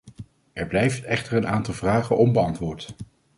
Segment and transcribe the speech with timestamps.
[0.53, 2.95] Er blijft echter een aantal vragen onbeantwoord.